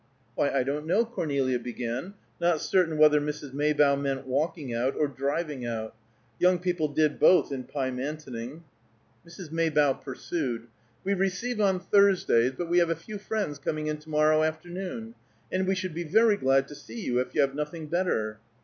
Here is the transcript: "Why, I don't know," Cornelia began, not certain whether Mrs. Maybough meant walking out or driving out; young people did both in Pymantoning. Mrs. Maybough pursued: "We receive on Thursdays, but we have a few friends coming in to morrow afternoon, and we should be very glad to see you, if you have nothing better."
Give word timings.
"Why, 0.33 0.49
I 0.49 0.63
don't 0.63 0.87
know," 0.87 1.05
Cornelia 1.05 1.59
began, 1.59 2.15
not 2.39 2.59
certain 2.59 2.97
whether 2.97 3.21
Mrs. 3.21 3.53
Maybough 3.53 3.97
meant 3.97 4.25
walking 4.25 4.73
out 4.73 4.95
or 4.95 5.07
driving 5.07 5.63
out; 5.63 5.93
young 6.39 6.57
people 6.57 6.87
did 6.87 7.19
both 7.19 7.51
in 7.51 7.65
Pymantoning. 7.65 8.63
Mrs. 9.27 9.51
Maybough 9.51 10.01
pursued: 10.03 10.65
"We 11.03 11.13
receive 11.13 11.61
on 11.61 11.79
Thursdays, 11.79 12.53
but 12.57 12.67
we 12.67 12.79
have 12.79 12.89
a 12.89 12.95
few 12.95 13.19
friends 13.19 13.59
coming 13.59 13.85
in 13.85 13.97
to 13.97 14.09
morrow 14.09 14.41
afternoon, 14.41 15.13
and 15.51 15.67
we 15.67 15.75
should 15.75 15.93
be 15.93 16.03
very 16.03 16.35
glad 16.35 16.67
to 16.69 16.73
see 16.73 16.99
you, 16.99 17.19
if 17.19 17.35
you 17.35 17.41
have 17.41 17.53
nothing 17.53 17.85
better." 17.85 18.39